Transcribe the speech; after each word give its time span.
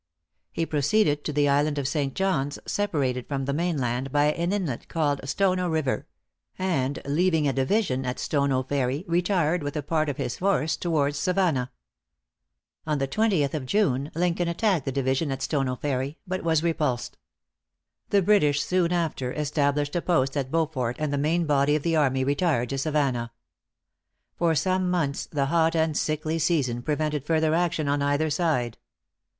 He 0.51 0.65
proceeded 0.65 1.23
to 1.25 1.31
the 1.31 1.47
island 1.47 1.77
of 1.77 1.87
St. 1.87 2.15
John's, 2.15 2.57
separated 2.65 3.27
from 3.27 3.45
the 3.45 3.53
mainland 3.53 4.11
by 4.11 4.31
an 4.33 4.51
inlet 4.51 4.87
called 4.87 5.21
Stono 5.29 5.69
River; 5.69 6.07
and 6.57 6.97
leaving 7.05 7.47
a 7.47 7.53
division 7.53 8.03
at 8.03 8.17
Stono 8.17 8.63
Ferry, 8.63 9.05
retired 9.07 9.61
with 9.61 9.77
a 9.77 9.83
part 9.83 10.09
of 10.09 10.17
his 10.17 10.39
force 10.39 10.75
towards 10.75 11.19
Savannah. 11.19 11.71
On 12.87 12.97
the 12.97 13.07
20th 13.07 13.53
of 13.53 13.67
June, 13.67 14.09
Lincoln 14.15 14.47
attacked 14.47 14.85
the 14.85 14.91
division 14.91 15.31
at 15.31 15.43
Stono 15.43 15.75
Ferry, 15.75 16.17
but 16.25 16.43
was 16.43 16.63
repulsed. 16.63 17.19
The 18.09 18.23
British 18.23 18.63
soon 18.63 18.91
after 18.91 19.31
established 19.31 19.95
a 19.95 20.01
post 20.01 20.35
at 20.35 20.49
Beaufort, 20.49 20.95
and 20.97 21.13
the 21.13 21.17
main 21.19 21.45
body 21.45 21.75
of 21.75 21.83
the 21.83 21.95
army 21.95 22.23
retired 22.23 22.69
to 22.69 22.79
Savannah. 22.79 23.31
For 24.35 24.55
some 24.55 24.89
months 24.89 25.27
the 25.27 25.45
hot 25.45 25.75
and 25.75 25.95
sickly 25.95 26.39
season 26.39 26.81
prevented 26.81 27.23
further 27.23 27.53
action 27.53 27.87
on 27.87 28.01
either 28.01 28.31
side. 28.31 28.79